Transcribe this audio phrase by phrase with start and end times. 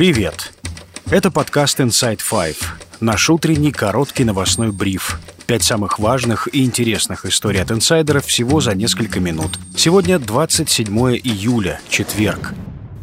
[0.00, 0.54] Привет!
[1.10, 2.56] Это подкаст Inside Five.
[3.00, 5.20] Наш утренний короткий новостной бриф.
[5.46, 9.58] Пять самых важных и интересных историй от инсайдеров всего за несколько минут.
[9.76, 10.88] Сегодня 27
[11.22, 12.54] июля, четверг.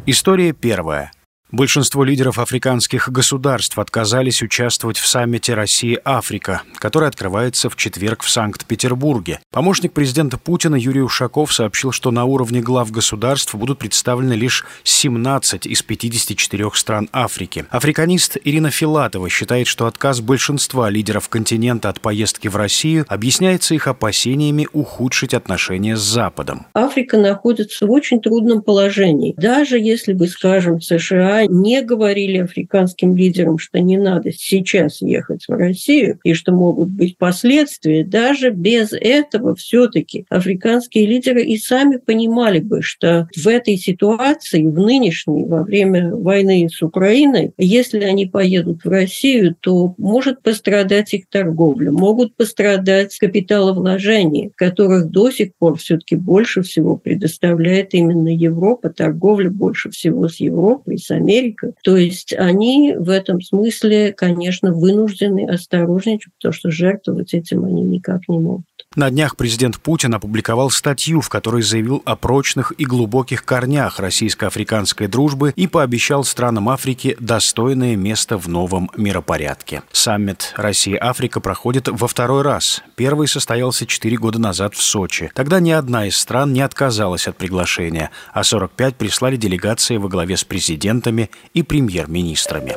[0.06, 1.12] История первая–
[1.50, 9.40] Большинство лидеров африканских государств отказались участвовать в саммите Россия-Африка, который открывается в четверг в Санкт-Петербурге.
[9.50, 15.64] Помощник президента Путина Юрий Ушаков сообщил, что на уровне глав государств будут представлены лишь 17
[15.64, 17.64] из 54 стран Африки.
[17.70, 23.86] Африканист Ирина Филатова считает, что отказ большинства лидеров континента от поездки в Россию объясняется их
[23.86, 26.66] опасениями ухудшить отношения с Западом.
[26.74, 29.32] Африка находится в очень трудном положении.
[29.38, 35.52] Даже если бы, скажем, США не говорили африканским лидерам, что не надо сейчас ехать в
[35.52, 42.60] Россию и что могут быть последствия, даже без этого все-таки африканские лидеры и сами понимали
[42.60, 48.84] бы, что в этой ситуации, в нынешней, во время войны с Украиной, если они поедут
[48.84, 56.16] в Россию, то может пострадать их торговля, могут пострадать капиталовложения, которых до сих пор все-таки
[56.16, 61.72] больше всего предоставляет именно Европа, торговля больше всего с Европой, с Америкой Америка.
[61.82, 68.28] То есть они в этом смысле, конечно, вынуждены осторожничать, потому что жертвовать этим они никак
[68.28, 68.64] не могут.
[68.98, 75.06] На днях президент Путин опубликовал статью, в которой заявил о прочных и глубоких корнях российско-африканской
[75.06, 79.82] дружбы и пообещал странам Африки достойное место в новом миропорядке.
[79.92, 82.82] Саммит Россия-Африка проходит во второй раз.
[82.96, 85.30] Первый состоялся четыре года назад в Сочи.
[85.32, 90.36] Тогда ни одна из стран не отказалась от приглашения, а 45 прислали делегации во главе
[90.36, 92.74] с президентами и премьер-министрами.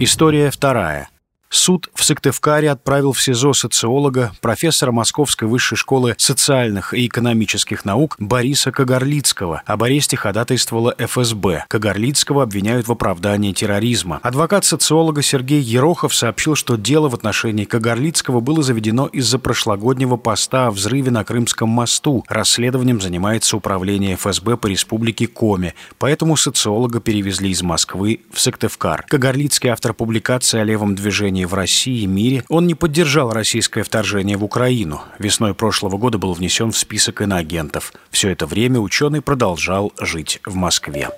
[0.00, 1.08] История вторая–
[1.54, 8.16] Суд в Сыктывкаре отправил в СИЗО социолога, профессора Московской высшей школы социальных и экономических наук
[8.18, 9.62] Бориса Кагарлицкого.
[9.64, 11.66] Об аресте ходатайствовала ФСБ.
[11.68, 14.18] Кагарлицкого обвиняют в оправдании терроризма.
[14.24, 20.66] Адвокат социолога Сергей Ерохов сообщил, что дело в отношении Кагарлицкого было заведено из-за прошлогоднего поста
[20.66, 22.24] о взрыве на Крымском мосту.
[22.28, 29.04] Расследованием занимается управление ФСБ по республике Коми, поэтому социолога перевезли из Москвы в Сыктывкар.
[29.08, 34.36] Кагарлицкий автор публикации о левом движении в России и мире, он не поддержал российское вторжение
[34.36, 35.02] в Украину.
[35.18, 37.92] Весной прошлого года был внесен в список иноагентов.
[38.10, 41.10] Все это время ученый продолжал жить в Москве.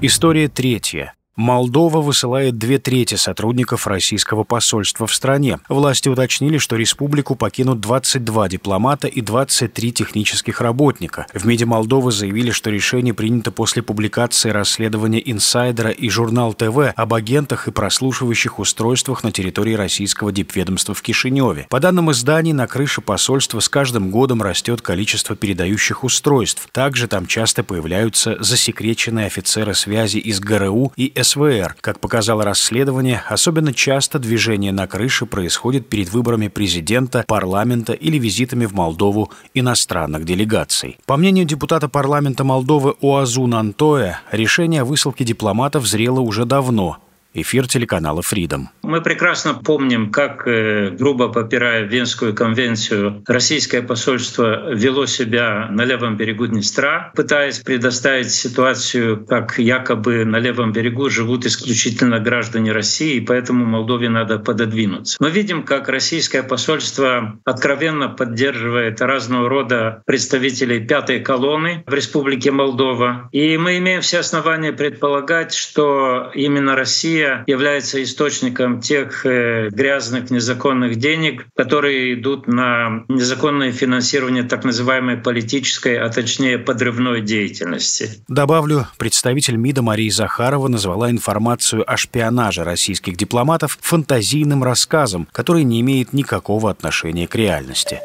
[0.00, 1.14] История третья.
[1.40, 5.58] Молдова высылает две трети сотрудников российского посольства в стране.
[5.70, 11.26] Власти уточнили, что республику покинут 22 дипломата и 23 технических работника.
[11.32, 17.14] В МИДе Молдовы заявили, что решение принято после публикации расследования «Инсайдера» и «Журнал ТВ» об
[17.14, 21.66] агентах и прослушивающих устройствах на территории российского дипведомства в Кишиневе.
[21.70, 26.68] По данным изданий, на крыше посольства с каждым годом растет количество передающих устройств.
[26.70, 31.76] Также там часто появляются засекреченные офицеры связи из ГРУ и СВ СВР.
[31.80, 38.66] Как показало расследование, особенно часто движение на крыше происходит перед выборами президента, парламента или визитами
[38.66, 40.98] в Молдову иностранных делегаций.
[41.06, 46.98] По мнению депутата парламента Молдовы Оазуна Антоя, решение о высылке дипломатов зрело уже давно–
[47.32, 48.66] Эфир телеканала Freedom.
[48.90, 56.16] Мы прекрасно помним, как, э, грубо попирая Венскую конвенцию, российское посольство вело себя на левом
[56.16, 63.20] берегу Днестра, пытаясь предоставить ситуацию, как якобы на левом берегу живут исключительно граждане России, и
[63.20, 65.18] поэтому Молдове надо пододвинуться.
[65.20, 73.28] Мы видим, как российское посольство откровенно поддерживает разного рода представителей пятой колонны в Республике Молдова.
[73.30, 80.96] И мы имеем все основания предполагать, что именно Россия является источником тех э, грязных незаконных
[80.96, 88.22] денег, которые идут на незаконное финансирование так называемой политической, а точнее подрывной деятельности.
[88.28, 95.80] Добавлю, представитель МИДа Мария Захарова назвала информацию о шпионаже российских дипломатов фантазийным рассказом, который не
[95.80, 98.00] имеет никакого отношения к реальности.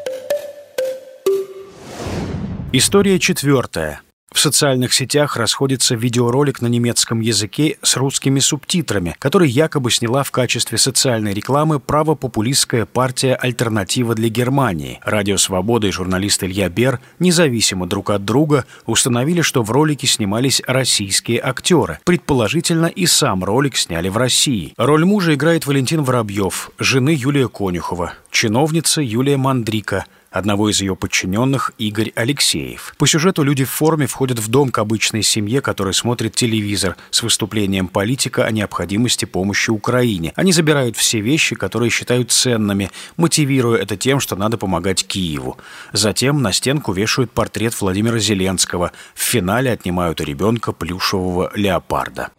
[2.72, 4.02] История четвертая.
[4.36, 10.30] В социальных сетях расходится видеоролик на немецком языке с русскими субтитрами, который якобы сняла в
[10.30, 15.00] качестве социальной рекламы правопопулистская партия «Альтернатива для Германии».
[15.02, 20.60] Радио «Свобода» и журналист Илья Бер, независимо друг от друга, установили, что в ролике снимались
[20.66, 21.98] российские актеры.
[22.04, 24.74] Предположительно, и сам ролик сняли в России.
[24.76, 30.04] Роль мужа играет Валентин Воробьев, жены Юлия Конюхова, чиновница Юлия Мандрика–
[30.38, 32.94] одного из ее подчиненных Игорь Алексеев.
[32.98, 37.22] По сюжету люди в форме входят в дом к обычной семье, которая смотрит телевизор с
[37.22, 40.32] выступлением политика о необходимости помощи Украине.
[40.36, 45.58] Они забирают все вещи, которые считают ценными, мотивируя это тем, что надо помогать Киеву.
[45.92, 48.92] Затем на стенку вешают портрет Владимира Зеленского.
[49.14, 52.30] В финале отнимают у ребенка плюшевого леопарда.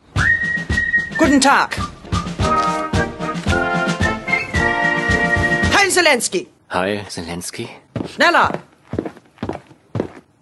[1.18, 1.74] Guten Tag.
[5.74, 6.48] Heil Zelensky.
[6.70, 7.70] Hi, Zelensky.
[8.14, 8.52] Schneller.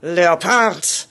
[0.02, 1.08] Leopard.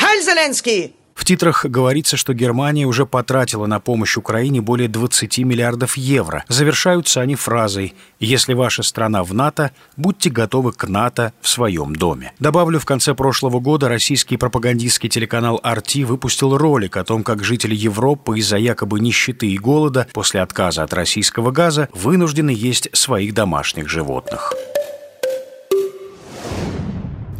[0.00, 0.94] Heil Zelensky.
[1.16, 6.44] В титрах говорится, что Германия уже потратила на помощь Украине более 20 миллиардов евро.
[6.48, 12.34] Завершаются они фразой «Если ваша страна в НАТО, будьте готовы к НАТО в своем доме».
[12.38, 17.74] Добавлю, в конце прошлого года российский пропагандистский телеканал RT выпустил ролик о том, как жители
[17.74, 23.88] Европы из-за якобы нищеты и голода после отказа от российского газа вынуждены есть своих домашних
[23.88, 24.52] животных.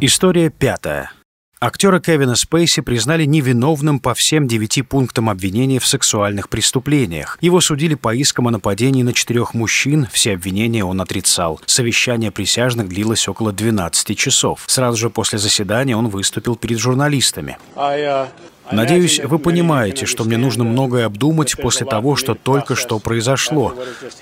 [0.01, 1.11] История пятая.
[1.59, 7.39] Актера Кевина Спейси признали невиновным по всем девяти пунктам обвинения в сексуальных преступлениях.
[7.41, 11.59] Его судили по искам о нападении на четырех мужчин, все обвинения он отрицал.
[11.65, 14.65] Совещание присяжных длилось около 12 часов.
[14.67, 17.57] Сразу же после заседания он выступил перед журналистами.
[18.71, 23.73] Надеюсь, вы понимаете, что мне нужно многое обдумать после того, что только что произошло.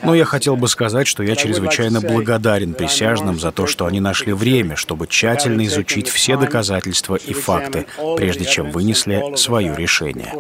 [0.04, 4.34] Но я хотел бы сказать, что я чрезвычайно благодарен присяжным за то, что они нашли
[4.34, 7.86] время, чтобы тщательно изучить все доказательства и факты,
[8.18, 10.34] прежде чем вынесли свое решение.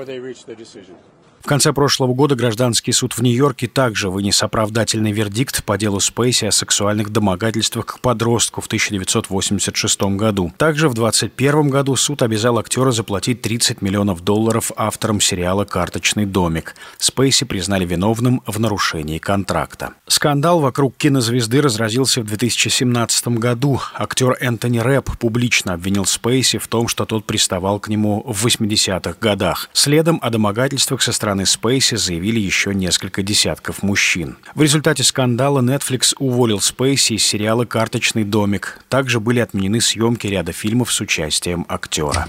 [1.45, 6.45] В конце прошлого года гражданский суд в Нью-Йорке также вынес оправдательный вердикт по делу Спейси
[6.45, 10.51] о сексуальных домогательствах к подростку в 1986 году.
[10.57, 16.73] Также в 2021 году суд обязал актера заплатить 30 миллионов долларов авторам сериала «Карточный домик».
[16.97, 19.93] Спейси признали виновным в нарушении контракта.
[20.07, 23.79] Скандал вокруг кинозвезды разразился в 2017 году.
[23.93, 29.17] Актер Энтони Рэп публично обвинил Спейси в том, что тот приставал к нему в 80-х
[29.21, 29.69] годах.
[29.73, 34.37] Следом о домогательствах со стороны стороны Спейси заявили еще несколько десятков мужчин.
[34.55, 38.79] В результате скандала Netflix уволил Спейси из сериала «Карточный домик».
[38.87, 42.27] Также были отменены съемки ряда фильмов с участием актера.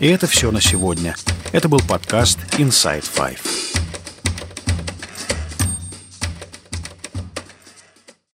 [0.00, 1.14] И это все на сегодня.
[1.52, 3.81] Это был подкаст Inside Five.